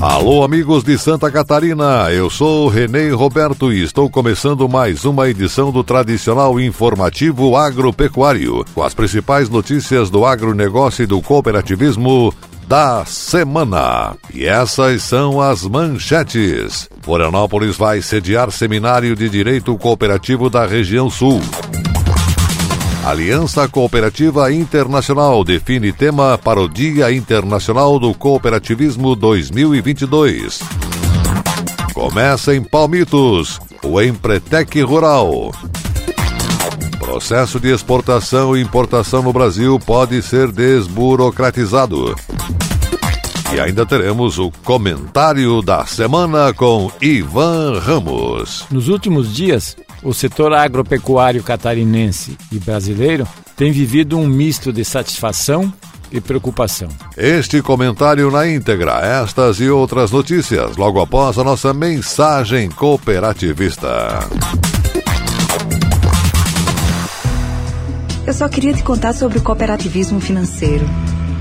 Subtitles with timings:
[0.00, 5.70] Alô, amigos de Santa Catarina, eu sou Renê Roberto e estou começando mais uma edição
[5.70, 12.32] do tradicional informativo agropecuário, com as principais notícias do agronegócio e do cooperativismo
[12.66, 14.16] da semana.
[14.32, 16.88] E essas são as manchetes.
[17.02, 21.42] Florianópolis vai sediar seminário de direito cooperativo da região sul.
[23.04, 30.60] Aliança Cooperativa Internacional define tema para o Dia Internacional do Cooperativismo 2022.
[31.94, 35.50] Começa em Palmitos, o Empretec Rural.
[36.98, 42.14] Processo de exportação e importação no Brasil pode ser desburocratizado.
[43.52, 48.64] E ainda teremos o comentário da semana com Ivan Ramos.
[48.70, 55.72] Nos últimos dias, o setor agropecuário catarinense e brasileiro tem vivido um misto de satisfação
[56.10, 56.88] e preocupação.
[57.16, 64.18] Este comentário na íntegra, estas e outras notícias, logo após a nossa mensagem cooperativista.
[68.26, 70.84] Eu só queria te contar sobre o cooperativismo financeiro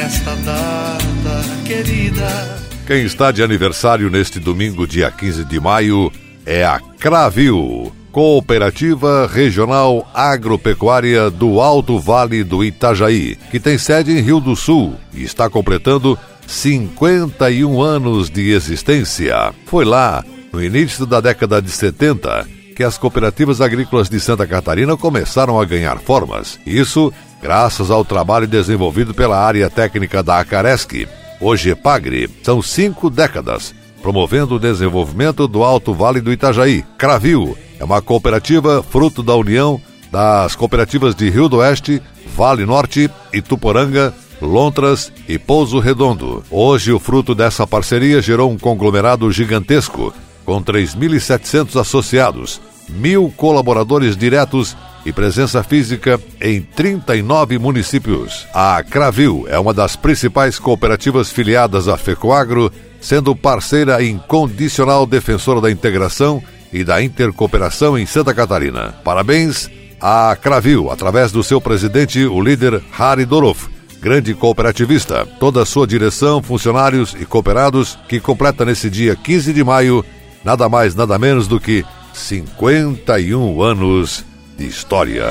[0.00, 2.58] nesta data querida.
[2.86, 6.10] Quem está de aniversário neste domingo, dia 15 de maio,
[6.46, 14.22] é a Cravil, Cooperativa Regional Agropecuária do Alto Vale do Itajaí, que tem sede em
[14.22, 19.52] Rio do Sul e está completando 51 anos de existência.
[19.66, 24.96] Foi lá, no início da década de 70, que as cooperativas agrícolas de Santa Catarina
[24.96, 26.58] começaram a ganhar formas.
[26.64, 27.12] Isso
[27.42, 31.08] graças ao trabalho desenvolvido pela área técnica da Acaresc,
[31.40, 32.28] hoje Epagre.
[32.42, 36.84] São cinco décadas promovendo o desenvolvimento do Alto Vale do Itajaí.
[36.98, 39.80] Cravil é uma cooperativa fruto da união
[40.10, 42.02] das cooperativas de Rio do Oeste,
[42.34, 46.42] Vale Norte, Ituporanga, Lontras e Pouso Redondo.
[46.50, 50.12] Hoje, o fruto dessa parceria gerou um conglomerado gigantesco,
[50.44, 58.46] com 3.700 associados, mil colaboradores diretos e presença física em 39 municípios.
[58.52, 65.70] A Cravil é uma das principais cooperativas filiadas à FECOAGRO, sendo parceira incondicional defensora da
[65.70, 68.94] integração e da intercooperação em Santa Catarina.
[69.04, 73.68] Parabéns à Cravil, através do seu presidente, o líder Harry Dorof,
[74.00, 79.64] grande cooperativista, toda a sua direção, funcionários e cooperados, que completa nesse dia 15 de
[79.64, 80.04] maio
[80.44, 84.24] nada mais, nada menos do que 51 anos
[84.60, 85.24] de história.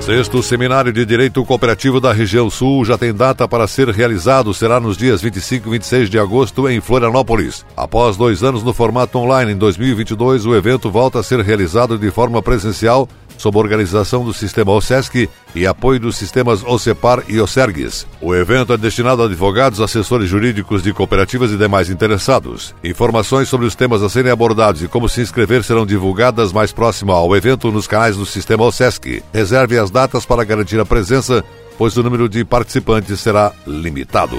[0.00, 4.54] Sexto Seminário de Direito Cooperativo da Região Sul já tem data para ser realizado.
[4.54, 7.66] Será nos dias 25 e 26 de agosto em Florianópolis.
[7.76, 12.10] Após dois anos no formato online, em 2022 o evento volta a ser realizado de
[12.10, 18.06] forma presencial sob organização do sistema OSESC e apoio dos sistemas OCEPAR e OSERGS.
[18.20, 22.74] O evento é destinado a advogados, assessores jurídicos de cooperativas e demais interessados.
[22.82, 27.12] Informações sobre os temas a serem abordados e como se inscrever serão divulgadas mais próximo
[27.12, 29.22] ao evento nos canais do sistema OSESC.
[29.32, 31.44] Reserve as datas para garantir a presença,
[31.78, 34.36] pois o número de participantes será limitado.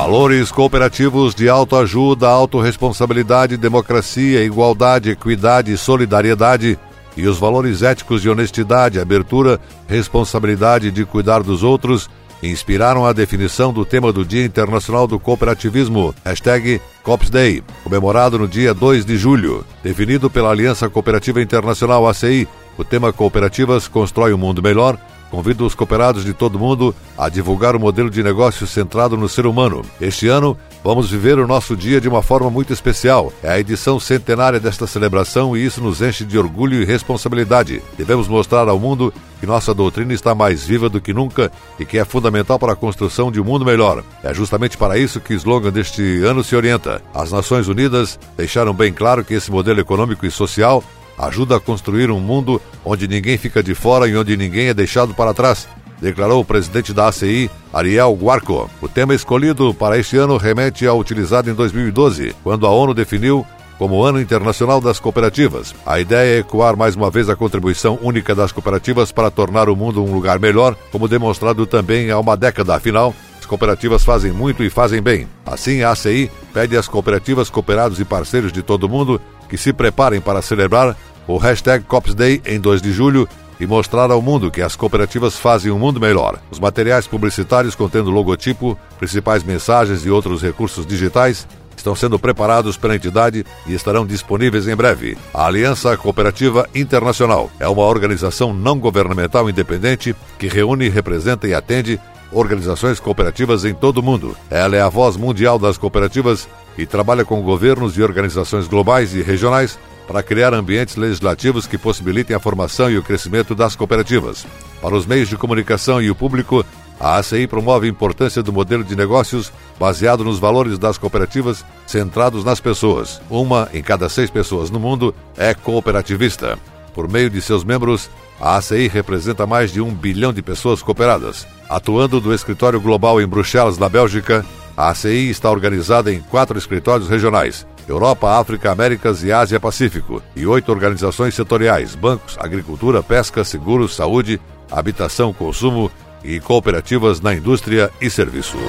[0.00, 6.78] Valores cooperativos de autoajuda, autorresponsabilidade, democracia, igualdade, equidade e solidariedade
[7.14, 12.08] e os valores éticos de honestidade, abertura, responsabilidade de cuidar dos outros
[12.42, 18.72] inspiraram a definição do tema do Dia Internacional do Cooperativismo, hashtag CopsDay, comemorado no dia
[18.72, 19.66] 2 de julho.
[19.82, 22.48] Definido pela Aliança Cooperativa Internacional ACI,
[22.78, 24.98] o tema Cooperativas Constrói um Mundo Melhor
[25.30, 29.46] Convido os cooperados de todo mundo a divulgar o modelo de negócio centrado no ser
[29.46, 29.82] humano.
[30.00, 33.32] Este ano, vamos viver o nosso dia de uma forma muito especial.
[33.42, 37.80] É a edição centenária desta celebração e isso nos enche de orgulho e responsabilidade.
[37.96, 41.96] Devemos mostrar ao mundo que nossa doutrina está mais viva do que nunca e que
[41.96, 44.02] é fundamental para a construção de um mundo melhor.
[44.22, 47.00] É justamente para isso que o slogan deste ano se orienta.
[47.14, 50.82] As Nações Unidas deixaram bem claro que esse modelo econômico e social
[51.26, 55.14] ajuda a construir um mundo onde ninguém fica de fora e onde ninguém é deixado
[55.14, 55.68] para trás,
[56.00, 58.70] declarou o presidente da ACI, Ariel Guarco.
[58.80, 63.46] O tema escolhido para este ano remete ao utilizado em 2012, quando a ONU definiu
[63.78, 65.74] como Ano Internacional das Cooperativas.
[65.86, 69.76] A ideia é ecoar mais uma vez a contribuição única das cooperativas para tornar o
[69.76, 72.74] mundo um lugar melhor, como demonstrado também há uma década.
[72.74, 75.26] Afinal, as cooperativas fazem muito e fazem bem.
[75.46, 79.18] Assim, a ACI pede às cooperativas, cooperados e parceiros de todo mundo
[79.48, 80.94] que se preparem para celebrar
[81.26, 83.28] o hashtag Cops Day em 2 de julho
[83.60, 86.38] e mostrar ao mundo que as cooperativas fazem um mundo melhor.
[86.50, 91.46] Os materiais publicitários contendo logotipo, principais mensagens e outros recursos digitais
[91.76, 95.16] estão sendo preparados pela entidade e estarão disponíveis em breve.
[95.32, 102.00] A Aliança Cooperativa Internacional é uma organização não governamental independente que reúne, representa e atende
[102.32, 104.36] organizações cooperativas em todo o mundo.
[104.50, 109.22] Ela é a voz mundial das cooperativas e trabalha com governos e organizações globais e
[109.22, 109.78] regionais
[110.10, 114.44] para criar ambientes legislativos que possibilitem a formação e o crescimento das cooperativas.
[114.82, 116.66] Para os meios de comunicação e o público,
[116.98, 122.44] a ACI promove a importância do modelo de negócios baseado nos valores das cooperativas centrados
[122.44, 123.22] nas pessoas.
[123.30, 126.58] Uma em cada seis pessoas no mundo é cooperativista.
[126.92, 128.10] Por meio de seus membros,
[128.40, 131.46] a ACI representa mais de um bilhão de pessoas cooperadas.
[131.68, 134.44] Atuando do escritório global em Bruxelas, na Bélgica,
[134.76, 140.70] a ACI está organizada em quatro escritórios regionais: Europa, África, Américas e Ásia-Pacífico, e oito
[140.70, 144.40] organizações setoriais: bancos, agricultura, pesca, seguros, saúde,
[144.70, 145.90] habitação, consumo
[146.22, 148.60] e cooperativas na indústria e serviços.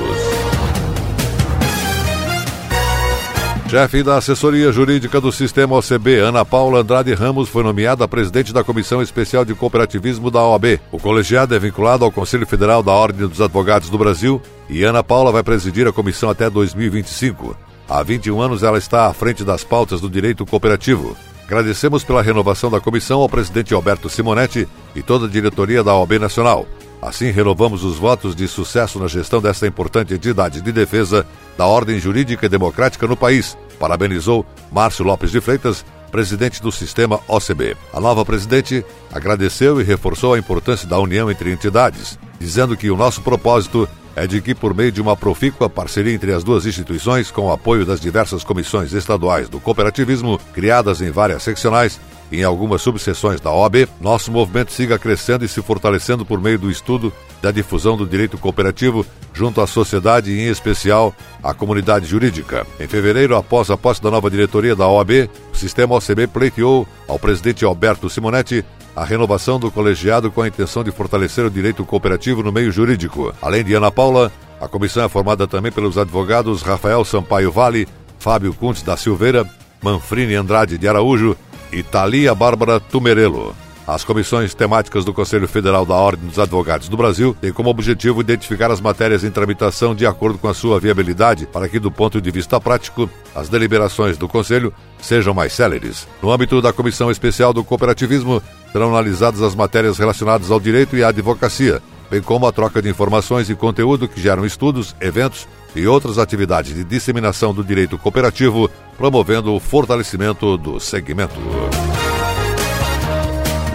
[3.72, 8.66] Chefe da assessoria jurídica do sistema OCB, Ana Paula Andrade Ramos, foi nomeada presidente da
[8.66, 10.78] Comissão Especial de Cooperativismo da OAB.
[10.92, 15.02] O colegiado é vinculado ao Conselho Federal da Ordem dos Advogados do Brasil e Ana
[15.02, 17.56] Paula vai presidir a comissão até 2025.
[17.92, 21.14] Há 21 anos ela está à frente das pautas do direito cooperativo.
[21.44, 24.66] Agradecemos pela renovação da comissão ao presidente Alberto Simonetti
[24.96, 26.66] e toda a diretoria da OAB Nacional.
[27.02, 31.28] Assim, renovamos os votos de sucesso na gestão desta importante entidade de defesa
[31.58, 33.58] da ordem jurídica e democrática no país.
[33.78, 35.84] Parabenizou Márcio Lopes de Freitas,
[36.14, 37.76] presidente do sistema OCB.
[37.94, 42.96] A nova presidente agradeceu e reforçou a importância da união entre entidades, dizendo que o
[42.96, 43.86] nosso propósito
[44.16, 47.52] é de que, por meio de uma profícua parceria entre as duas instituições, com o
[47.52, 52.00] apoio das diversas comissões estaduais do cooperativismo, criadas em várias seccionais,
[52.32, 56.58] e em algumas subseções da OAB, nosso movimento siga crescendo e se fortalecendo por meio
[56.58, 61.14] do estudo da difusão do direito cooperativo junto à sociedade e, em especial,
[61.44, 62.66] à comunidade jurídica.
[62.80, 67.20] Em fevereiro, após a posse da nova diretoria da OAB, o sistema OCB pleiteou ao
[67.20, 68.64] presidente Alberto Simonetti
[68.96, 73.34] a renovação do colegiado com a intenção de fortalecer o direito cooperativo no meio jurídico.
[73.42, 77.88] Além de Ana Paula, a comissão é formada também pelos advogados Rafael Sampaio Vale,
[78.20, 79.48] Fábio Cuntes da Silveira,
[79.82, 81.36] Manfrini Andrade de Araújo
[81.72, 83.56] e Thalia Bárbara Tumerelo.
[83.88, 88.22] As comissões temáticas do Conselho Federal da Ordem dos Advogados do Brasil têm como objetivo
[88.22, 92.22] identificar as matérias em tramitação de acordo com a sua viabilidade, para que, do ponto
[92.22, 94.72] de vista prático, as deliberações do Conselho
[95.02, 96.08] sejam mais céleres.
[96.22, 101.04] No âmbito da Comissão Especial do Cooperativismo, serão analisadas as matérias relacionadas ao direito e
[101.04, 105.88] à advocacia, bem como a troca de informações e conteúdo que geram estudos, eventos e
[105.88, 111.40] outras atividades de disseminação do direito cooperativo, promovendo o fortalecimento do segmento.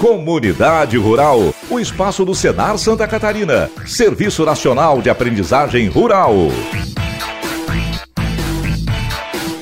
[0.00, 6.32] Comunidade Rural, o espaço do Senar Santa Catarina, Serviço Nacional de Aprendizagem Rural.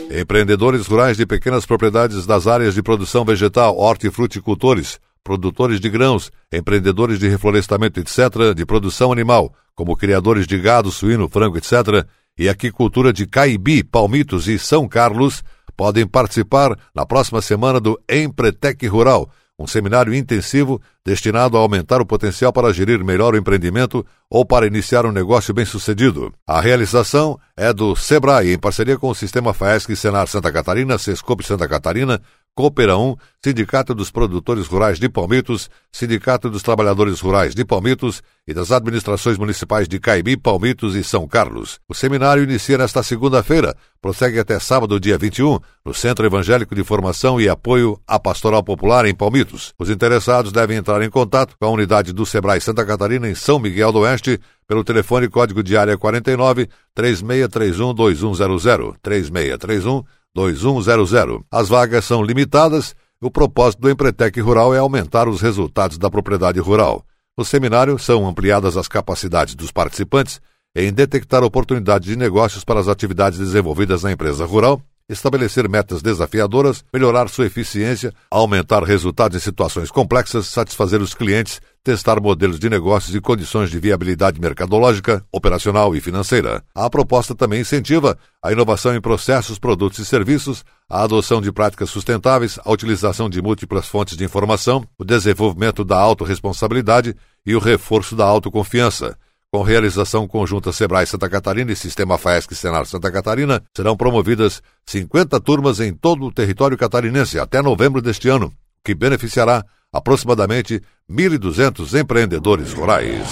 [0.08, 7.18] Empreendedores rurais de pequenas propriedades das áreas de produção vegetal, hortifruticultores, produtores de grãos, empreendedores
[7.18, 12.06] de reflorestamento, etc., de produção animal, como criadores de gado, suíno, frango, etc.,
[12.38, 15.42] e aquicultura de Caibi, Palmitos e São Carlos,
[15.76, 22.06] podem participar na próxima semana do Empretec Rural, um seminário intensivo destinado a aumentar o
[22.06, 26.32] potencial para gerir melhor o empreendimento ou para iniciar um negócio bem-sucedido.
[26.46, 31.44] A realização é do SEBRAE, em parceria com o Sistema FAESC Senar Santa Catarina, Sescope
[31.44, 32.20] Santa Catarina,
[32.58, 38.52] Coopera 1, Sindicato dos Produtores Rurais de Palmitos, Sindicato dos Trabalhadores Rurais de Palmitos e
[38.52, 41.78] das administrações municipais de Caibi, Palmitos e São Carlos.
[41.88, 47.40] O seminário inicia nesta segunda-feira, prossegue até sábado, dia 21, no Centro Evangélico de Formação
[47.40, 49.72] e Apoio à Pastoral Popular em Palmitos.
[49.78, 53.60] Os interessados devem entrar em contato com a unidade do Sebrae Santa Catarina em São
[53.60, 61.44] Miguel do Oeste pelo telefone código de área 49 3631 2100 3631 2100.
[61.50, 66.60] As vagas são limitadas o propósito do Empretec Rural é aumentar os resultados da propriedade
[66.60, 67.04] rural.
[67.36, 70.40] No seminário, são ampliadas as capacidades dos participantes
[70.76, 76.84] em detectar oportunidades de negócios para as atividades desenvolvidas na empresa rural estabelecer metas desafiadoras,
[76.92, 83.14] melhorar sua eficiência, aumentar resultados em situações complexas, satisfazer os clientes, testar modelos de negócios
[83.14, 86.62] e condições de viabilidade mercadológica, operacional e financeira.
[86.74, 91.90] A proposta também incentiva a inovação em processos, produtos e serviços, a adoção de práticas
[91.90, 98.14] sustentáveis, a utilização de múltiplas fontes de informação, o desenvolvimento da autorresponsabilidade e o reforço
[98.14, 99.16] da autoconfiança.
[99.50, 105.40] Com realização conjunta Sebrae Santa Catarina e Sistema FAESC Senar Santa Catarina, serão promovidas 50
[105.40, 108.52] turmas em todo o território catarinense até novembro deste ano,
[108.84, 113.26] que beneficiará aproximadamente 1.200 empreendedores rurais.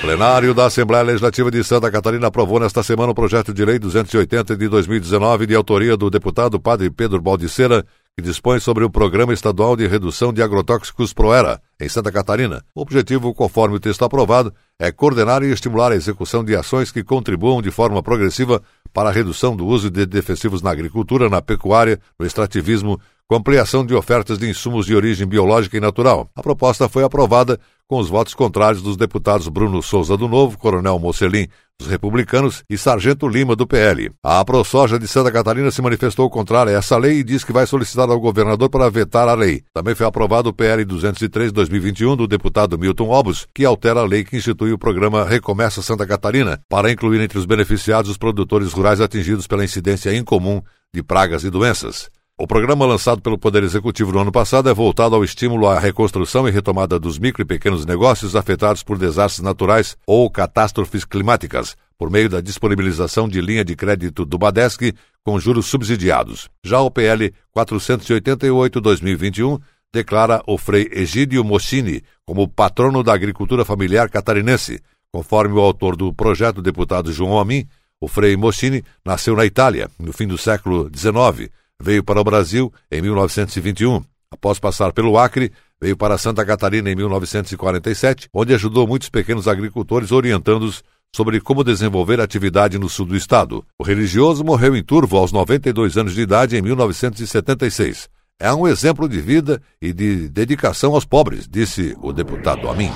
[0.00, 4.56] Plenário da Assembleia Legislativa de Santa Catarina aprovou nesta semana o projeto de lei 280
[4.56, 7.84] de 2019, de autoria do deputado Padre Pedro Baldiceira,
[8.18, 12.64] que dispõe sobre o Programa Estadual de Redução de Agrotóxicos Proera, em Santa Catarina.
[12.74, 17.04] O objetivo, conforme o texto aprovado, é coordenar e estimular a execução de ações que
[17.04, 18.60] contribuam de forma progressiva
[18.92, 22.98] para a redução do uso de defensivos na agricultura, na pecuária, no extrativismo,
[23.28, 26.28] com ampliação de ofertas de insumos de origem biológica e natural.
[26.34, 30.98] A proposta foi aprovada com os votos contrários dos deputados Bruno Souza do Novo, Coronel
[30.98, 31.46] Mocelin
[31.78, 34.10] dos Republicanos e Sargento Lima do PL.
[34.22, 37.66] A ProSoja de Santa Catarina se manifestou contrária a essa lei e diz que vai
[37.66, 39.62] solicitar ao governador para vetar a lei.
[39.72, 44.36] Também foi aprovado o PL 203/2021 do deputado Milton Obus, que altera a lei que
[44.36, 49.46] institui o programa Recomeça Santa Catarina para incluir entre os beneficiados os produtores rurais atingidos
[49.46, 50.60] pela incidência incomum
[50.92, 52.10] de pragas e doenças.
[52.40, 56.46] O programa lançado pelo Poder Executivo no ano passado é voltado ao estímulo à reconstrução
[56.46, 62.08] e retomada dos micro e pequenos negócios afetados por desastres naturais ou catástrofes climáticas, por
[62.08, 66.48] meio da disponibilização de linha de crédito do Badesc com juros subsidiados.
[66.62, 69.60] Já o PL 488-2021
[69.92, 74.80] declara o Frei Egídio Moschini como patrono da agricultura familiar catarinense.
[75.10, 77.66] Conforme o autor do projeto, deputado João Amin,
[78.00, 82.72] o Frei Moschini nasceu na Itália, no fim do século XIX veio para o Brasil
[82.90, 84.02] em 1921.
[84.30, 90.12] Após passar pelo Acre, veio para Santa Catarina em 1947, onde ajudou muitos pequenos agricultores
[90.12, 90.82] orientando-os
[91.14, 93.64] sobre como desenvolver atividade no sul do estado.
[93.78, 98.08] O religioso morreu em Turvo aos 92 anos de idade em 1976.
[98.38, 102.90] É um exemplo de vida e de dedicação aos pobres, disse o deputado a mim.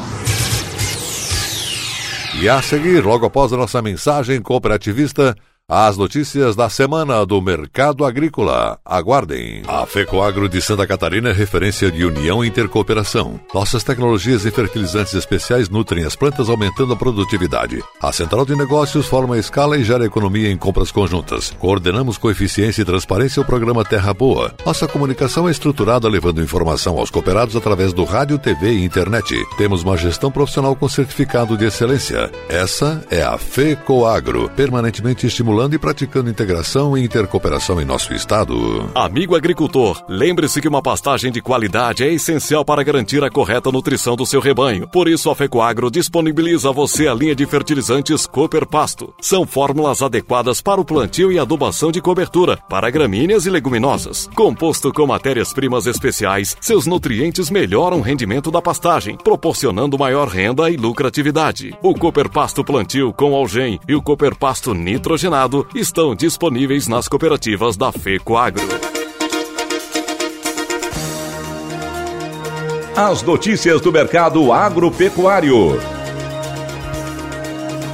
[2.40, 5.36] E a seguir, logo após a nossa mensagem cooperativista,
[5.74, 8.78] as notícias da semana do mercado agrícola.
[8.84, 9.62] Aguardem.
[9.66, 13.40] A FECOAGRO de Santa Catarina é referência de união e intercooperação.
[13.54, 17.82] Nossas tecnologias e fertilizantes especiais nutrem as plantas, aumentando a produtividade.
[18.02, 21.54] A central de negócios forma escala e gera economia em compras conjuntas.
[21.58, 24.54] Coordenamos com eficiência e transparência o programa Terra Boa.
[24.66, 29.34] Nossa comunicação é estruturada levando informação aos cooperados através do rádio, TV e internet.
[29.56, 32.30] Temos uma gestão profissional com certificado de excelência.
[32.50, 38.90] Essa é a FECOAGRO, permanentemente estimulando e praticando integração e intercooperação em nosso estado.
[38.94, 44.16] Amigo agricultor, lembre-se que uma pastagem de qualidade é essencial para garantir a correta nutrição
[44.16, 44.88] do seu rebanho.
[44.88, 49.14] Por isso, a Fecoagro disponibiliza a você a linha de fertilizantes Cooper Pasto.
[49.20, 54.28] São fórmulas adequadas para o plantio e adubação de cobertura, para gramíneas e leguminosas.
[54.34, 60.76] Composto com matérias-primas especiais, seus nutrientes melhoram o rendimento da pastagem, proporcionando maior renda e
[60.76, 61.76] lucratividade.
[61.82, 65.41] O Cooper Pasto Plantio com Algem e o Cooper Pasto Nitrogenado
[65.74, 68.62] estão disponíveis nas cooperativas da FECO Agro.
[72.94, 75.80] As notícias do mercado agropecuário.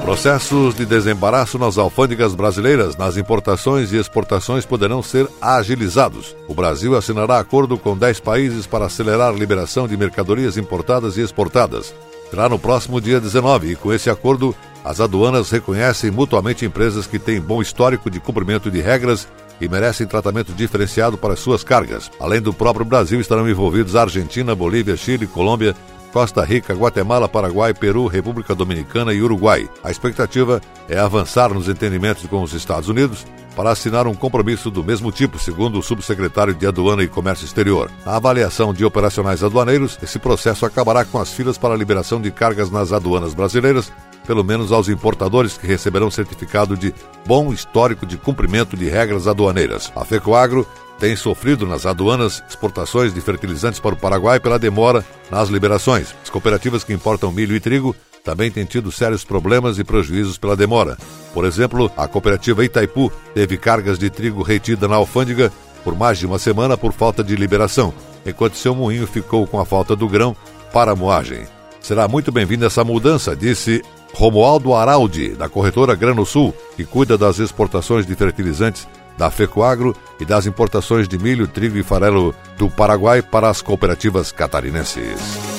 [0.02, 6.36] Processos de desembaraço nas alfândegas brasileiras, nas importações e exportações poderão ser agilizados.
[6.46, 11.22] O Brasil assinará acordo com 10 países para acelerar a liberação de mercadorias importadas e
[11.22, 11.94] exportadas.
[12.30, 14.54] Será no próximo dia 19 e com esse acordo
[14.84, 19.28] as aduanas reconhecem mutuamente empresas que têm bom histórico de cumprimento de regras
[19.60, 22.10] e merecem tratamento diferenciado para suas cargas.
[22.20, 25.74] Além do próprio Brasil, estarão envolvidos Argentina, Bolívia, Chile, Colômbia,
[26.12, 29.68] Costa Rica, Guatemala, Paraguai, Peru, República Dominicana e Uruguai.
[29.82, 33.26] A expectativa é avançar nos entendimentos com os Estados Unidos
[33.58, 37.90] para assinar um compromisso do mesmo tipo, segundo o subsecretário de Aduana e Comércio Exterior.
[38.06, 42.30] Na avaliação de operacionais aduaneiros, esse processo acabará com as filas para a liberação de
[42.30, 43.92] cargas nas aduanas brasileiras,
[44.24, 46.94] pelo menos aos importadores que receberão certificado de
[47.26, 49.90] bom histórico de cumprimento de regras aduaneiras.
[49.96, 50.64] A FECOAGRO
[51.00, 56.14] tem sofrido nas aduanas exportações de fertilizantes para o Paraguai pela demora nas liberações.
[56.22, 60.56] As cooperativas que importam milho e trigo também têm tido sérios problemas e prejuízos pela
[60.56, 60.96] demora.
[61.32, 65.52] Por exemplo, a cooperativa Itaipu teve cargas de trigo retida na alfândega
[65.84, 67.94] por mais de uma semana por falta de liberação,
[68.26, 70.36] enquanto seu moinho ficou com a falta do grão
[70.72, 71.46] para a moagem.
[71.80, 77.38] Será muito bem-vinda essa mudança, disse Romualdo Araldi, da corretora Grano Sul, que cuida das
[77.38, 83.20] exportações de fertilizantes da FECOAGRO e das importações de milho, trigo e farelo do Paraguai
[83.20, 85.57] para as cooperativas catarinenses.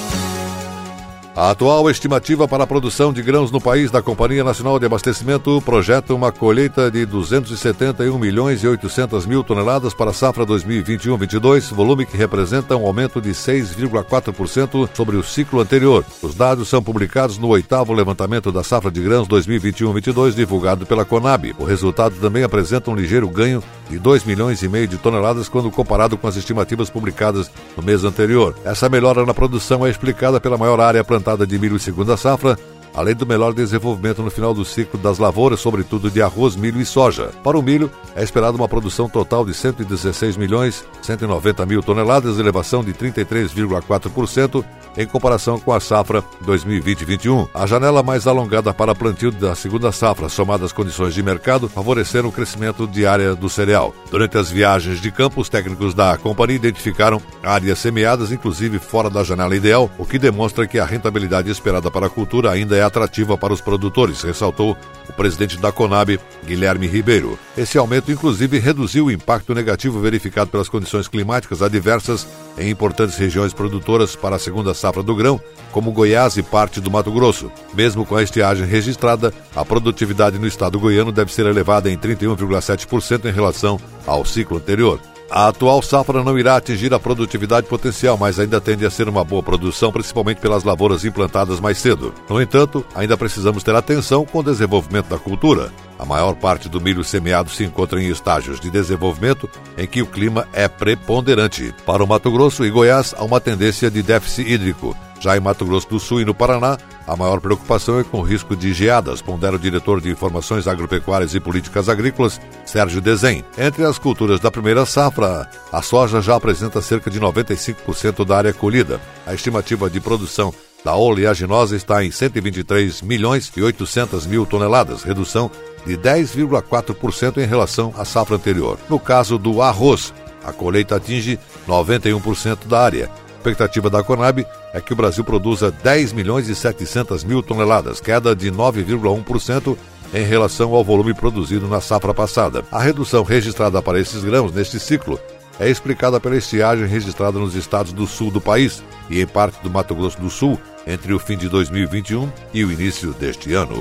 [1.39, 5.62] A atual estimativa para a produção de grãos no país da Companhia Nacional de Abastecimento
[5.62, 12.06] projeta uma colheita de 271 milhões e 800 mil toneladas para a safra 2021-22, volume
[12.06, 16.04] que representa um aumento de 6,4% sobre o ciclo anterior.
[16.21, 21.56] Os dados são publicados no oitavo levantamento da safra de grãos 2021-22, divulgado pela Conab.
[21.58, 25.71] O resultado também apresenta um ligeiro ganho de 2 milhões e meio de toneladas quando
[25.71, 28.56] comparado com as estimativas publicadas no mês anterior.
[28.65, 32.58] Essa melhora na produção é explicada pela maior área plantada plantada de milho segunda safra,
[32.93, 36.86] além do melhor desenvolvimento no final do ciclo das lavouras, sobretudo de arroz, milho e
[36.86, 37.32] soja.
[37.43, 42.84] Para o milho, é esperada uma produção total de 116 milhões 190 mil toneladas, elevação
[42.84, 44.63] de 33,4%
[44.97, 47.47] em comparação com a safra 2020-21.
[47.54, 52.30] A janela mais alongada para plantio da segunda safra, somada às condições de mercado, favoreceram
[52.30, 53.93] o crescimento de área do cereal.
[54.12, 59.23] Durante as viagens de campo, os técnicos da companhia identificaram áreas semeadas, inclusive fora da
[59.23, 63.38] janela ideal, o que demonstra que a rentabilidade esperada para a cultura ainda é atrativa
[63.38, 67.38] para os produtores, ressaltou o presidente da Conab, Guilherme Ribeiro.
[67.58, 73.54] Esse aumento, inclusive, reduziu o impacto negativo verificado pelas condições climáticas adversas em importantes regiões
[73.54, 77.52] produtoras para a segunda safra do grão, como Goiás e parte do Mato Grosso.
[77.74, 83.26] Mesmo com a estiagem registrada, a produtividade no estado goiano deve ser elevada em 31,7%
[83.26, 85.00] em relação ao ciclo anterior.
[85.32, 89.24] A atual safra não irá atingir a produtividade potencial, mas ainda tende a ser uma
[89.24, 92.13] boa produção, principalmente pelas lavouras implantadas mais cedo.
[92.28, 95.72] No entanto, ainda precisamos ter atenção com o desenvolvimento da cultura.
[96.00, 100.08] A maior parte do milho semeado se encontra em estágios de desenvolvimento em que o
[100.08, 101.76] clima é preponderante.
[101.86, 104.98] Para o Mato Grosso e Goiás, há uma tendência de déficit hídrico.
[105.19, 108.23] Já em Mato Grosso do Sul e no Paraná, a maior preocupação é com o
[108.23, 113.43] risco de geadas, pondera o diretor de Informações Agropecuárias e Políticas Agrícolas, Sérgio Desen.
[113.58, 118.53] Entre as culturas da primeira safra, a soja já apresenta cerca de 95% da área
[118.53, 119.01] colhida.
[119.25, 120.53] A estimativa de produção
[120.84, 125.51] da oleaginosa está em 123 milhões e 800 mil toneladas, redução
[125.86, 128.77] de 10,4% em relação à safra anterior.
[128.89, 133.05] No caso do arroz, a colheita atinge 91% da área.
[133.08, 137.99] A expectativa da Conab é que o Brasil produza 10 milhões e 700 mil toneladas,
[137.99, 139.77] queda de 9,1%
[140.13, 142.63] em relação ao volume produzido na safra passada.
[142.71, 145.19] A redução registrada para esses grãos neste ciclo
[145.60, 149.69] é explicada pela estiagem registrada nos estados do sul do país e em parte do
[149.69, 153.75] Mato Grosso do Sul entre o fim de 2021 e o início deste ano.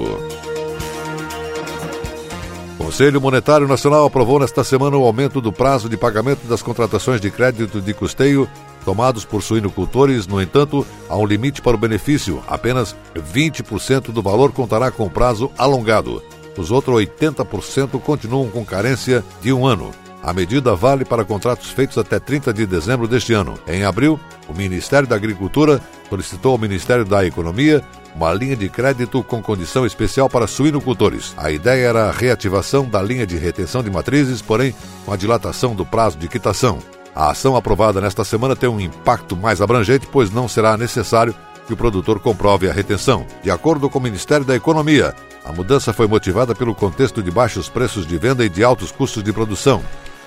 [2.78, 7.20] O Conselho Monetário Nacional aprovou nesta semana o aumento do prazo de pagamento das contratações
[7.20, 8.48] de crédito de custeio
[8.88, 10.26] tomados por suinocultores.
[10.26, 12.42] No entanto, há um limite para o benefício.
[12.48, 16.22] Apenas 20% do valor contará com prazo alongado.
[16.56, 19.90] Os outros 80% continuam com carência de um ano.
[20.22, 23.58] A medida vale para contratos feitos até 30 de dezembro deste ano.
[23.68, 27.84] Em abril, o Ministério da Agricultura solicitou ao Ministério da Economia
[28.16, 31.34] uma linha de crédito com condição especial para suinocultores.
[31.36, 34.74] A ideia era a reativação da linha de retenção de matrizes, porém
[35.04, 36.78] com a dilatação do prazo de quitação.
[37.18, 41.34] A ação aprovada nesta semana tem um impacto mais abrangente, pois não será necessário
[41.66, 43.26] que o produtor comprove a retenção.
[43.42, 45.12] De acordo com o Ministério da Economia,
[45.44, 49.24] a mudança foi motivada pelo contexto de baixos preços de venda e de altos custos
[49.24, 49.82] de produção.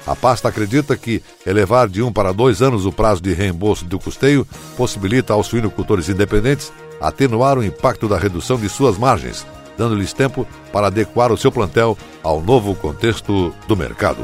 [0.05, 3.97] A pasta acredita que elevar de um para dois anos o prazo de reembolso do
[3.97, 10.45] custeio possibilita aos suinocultores independentes atenuar o impacto da redução de suas margens, dando-lhes tempo
[10.73, 14.19] para adequar o seu plantel ao novo contexto do mercado.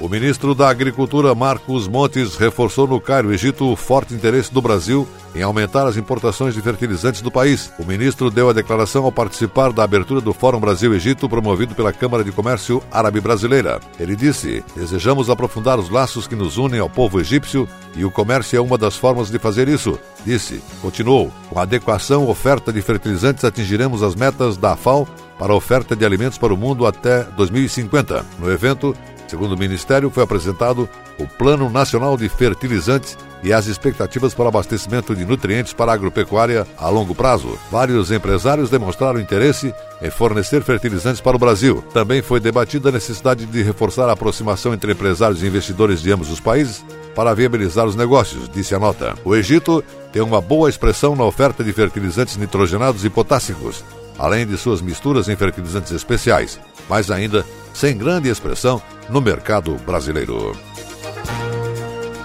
[0.00, 5.06] O ministro da Agricultura, Marcos Montes, reforçou no Cairo, Egito, o forte interesse do Brasil
[5.34, 7.70] em aumentar as importações de fertilizantes do país.
[7.78, 12.24] O ministro deu a declaração ao participar da abertura do Fórum Brasil-Egito, promovido pela Câmara
[12.24, 13.78] de Comércio Árabe Brasileira.
[13.98, 18.56] Ele disse: Desejamos aprofundar os laços que nos unem ao povo egípcio e o comércio
[18.56, 19.98] é uma das formas de fazer isso.
[20.24, 20.62] Disse.
[20.80, 25.06] Continuou: Com adequação oferta de fertilizantes atingiremos as metas da FAO
[25.38, 28.26] para a oferta de alimentos para o mundo até 2050.
[28.38, 28.94] No evento,
[29.30, 35.14] Segundo o Ministério, foi apresentado o Plano Nacional de Fertilizantes e as expectativas para abastecimento
[35.14, 37.56] de nutrientes para a agropecuária a longo prazo.
[37.70, 41.80] Vários empresários demonstraram interesse em fornecer fertilizantes para o Brasil.
[41.94, 46.28] Também foi debatida a necessidade de reforçar a aproximação entre empresários e investidores de ambos
[46.28, 49.14] os países para viabilizar os negócios, disse a nota.
[49.24, 53.84] O Egito tem uma boa expressão na oferta de fertilizantes nitrogenados e potássicos,
[54.18, 60.56] além de suas misturas em fertilizantes especiais, mas ainda sem grande expressão no mercado brasileiro.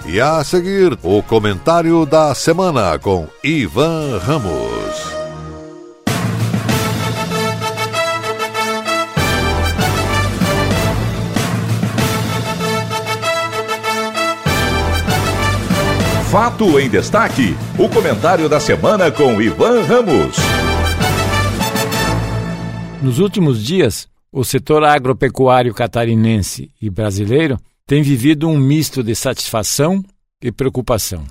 [0.06, 5.16] E a seguir, o comentário da semana com Ivan Ramos.
[16.36, 20.36] Fato em destaque: o comentário da semana com Ivan Ramos.
[23.02, 30.04] Nos últimos dias, o setor agropecuário catarinense e brasileiro tem vivido um misto de satisfação
[30.44, 31.24] e preocupação.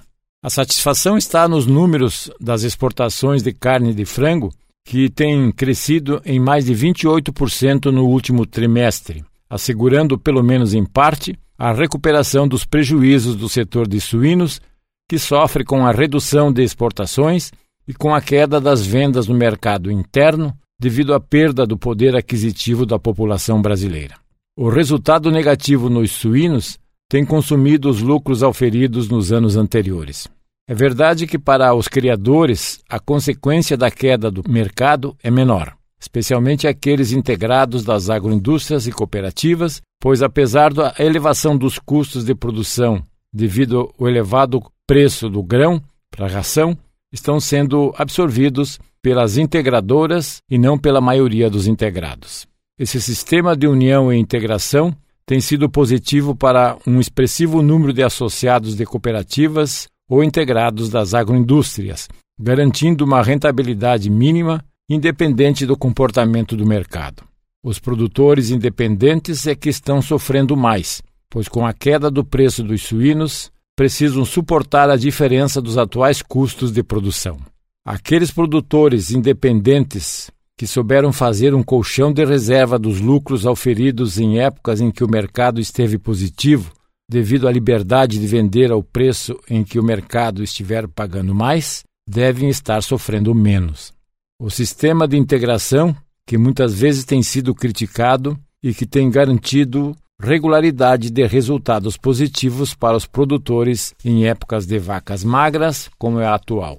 [0.43, 4.51] A satisfação está nos números das exportações de carne de frango,
[4.87, 11.39] que têm crescido em mais de 28% no último trimestre, assegurando, pelo menos em parte,
[11.59, 14.63] a recuperação dos prejuízos do setor de suínos,
[15.07, 17.53] que sofre com a redução de exportações
[17.87, 22.85] e com a queda das vendas no mercado interno devido à perda do poder aquisitivo
[22.85, 24.17] da população brasileira.
[24.57, 30.29] O resultado negativo nos suínos tem consumido os lucros auferidos nos anos anteriores.
[30.67, 36.67] É verdade que, para os criadores, a consequência da queda do mercado é menor, especialmente
[36.67, 43.93] aqueles integrados das agroindústrias e cooperativas, pois, apesar da elevação dos custos de produção devido
[43.99, 46.77] ao elevado preço do grão para ração,
[47.13, 52.47] estão sendo absorvidos pelas integradoras e não pela maioria dos integrados.
[52.79, 58.75] Esse sistema de união e integração tem sido positivo para um expressivo número de associados
[58.75, 62.09] de cooperativas ou integrados das agroindústrias,
[62.41, 67.25] garantindo uma rentabilidade mínima independente do comportamento do mercado.
[67.63, 72.81] Os produtores independentes é que estão sofrendo mais, pois com a queda do preço dos
[72.81, 77.39] suínos precisam suportar a diferença dos atuais custos de produção.
[77.87, 84.81] Aqueles produtores independentes que souberam fazer um colchão de reserva dos lucros auferidos em épocas
[84.81, 86.73] em que o mercado esteve positivo,
[87.07, 92.49] devido à liberdade de vender ao preço em que o mercado estiver pagando mais, devem
[92.49, 93.93] estar sofrendo menos.
[94.41, 95.95] O sistema de integração,
[96.27, 102.97] que muitas vezes tem sido criticado e que tem garantido regularidade de resultados positivos para
[102.97, 106.79] os produtores em épocas de vacas magras, como é a atual.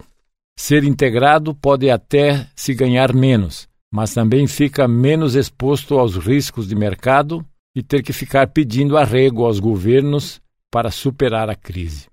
[0.58, 6.76] Ser integrado pode até se ganhar menos, mas também fica menos exposto aos riscos de
[6.76, 10.42] mercado e ter que ficar pedindo arrego aos governos
[10.72, 12.08] para superar a crise.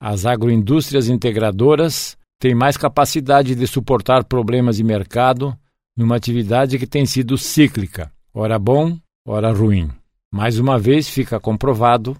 [0.00, 5.56] As agroindústrias integradoras têm mais capacidade de suportar problemas de mercado
[5.96, 9.90] numa atividade que tem sido cíclica, ora bom, ora ruim.
[10.32, 12.16] Mais uma vez fica comprovado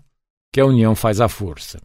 [0.52, 1.78] que a união faz a força.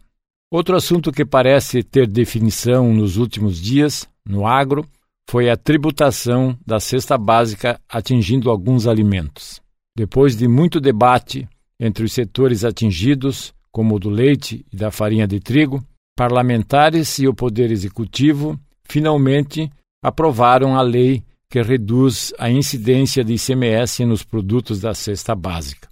[0.54, 4.86] Outro assunto que parece ter definição nos últimos dias, no agro,
[5.28, 9.60] foi a tributação da cesta básica atingindo alguns alimentos.
[9.96, 11.48] Depois de muito debate
[11.80, 15.84] entre os setores atingidos, como o do leite e da farinha de trigo,
[16.16, 19.68] parlamentares e o Poder Executivo finalmente
[20.00, 25.88] aprovaram a lei que reduz a incidência de ICMS nos produtos da cesta básica.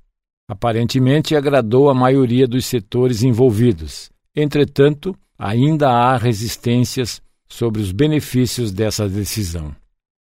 [0.49, 4.12] Aparentemente agradou a maioria dos setores envolvidos.
[4.35, 9.75] Entretanto, ainda há resistências sobre os benefícios dessa decisão.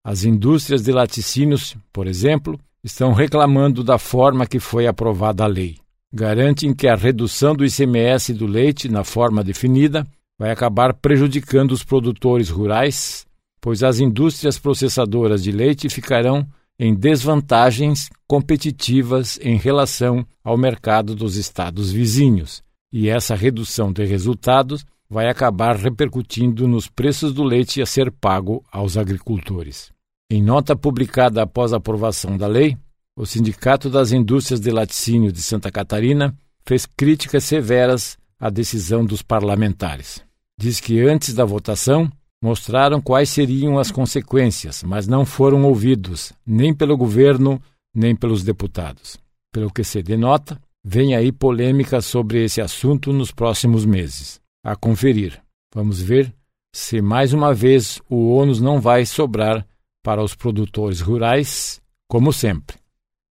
[0.03, 5.77] As indústrias de laticínios, por exemplo, estão reclamando da forma que foi aprovada a lei.
[6.11, 10.07] Garantem que a redução do ICMS do leite na forma definida
[10.39, 13.27] vai acabar prejudicando os produtores rurais,
[13.61, 16.47] pois as indústrias processadoras de leite ficarão
[16.79, 24.85] em desvantagens competitivas em relação ao mercado dos estados vizinhos, e essa redução de resultados
[25.09, 29.91] vai acabar repercutindo nos preços do leite a ser pago aos agricultores.
[30.31, 32.77] Em nota publicada após a aprovação da lei,
[33.17, 39.21] o Sindicato das Indústrias de Laticínio de Santa Catarina fez críticas severas à decisão dos
[39.21, 40.23] parlamentares.
[40.57, 46.73] Diz que antes da votação mostraram quais seriam as consequências, mas não foram ouvidos nem
[46.73, 47.61] pelo governo
[47.93, 49.17] nem pelos deputados.
[49.51, 54.39] Pelo que se denota, vem aí polêmica sobre esse assunto nos próximos meses.
[54.63, 55.41] A conferir.
[55.73, 56.33] Vamos ver
[56.73, 59.65] se mais uma vez o ônus não vai sobrar
[60.03, 62.77] para os produtores rurais, como sempre.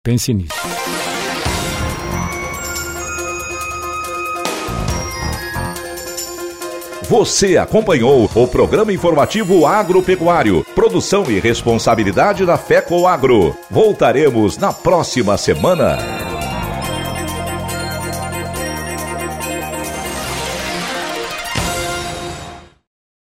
[0.04, 0.54] Pense nisso.
[7.10, 13.58] Você acompanhou o programa informativo agropecuário, produção e responsabilidade da FECO Agro.
[13.68, 15.98] Voltaremos na próxima semana.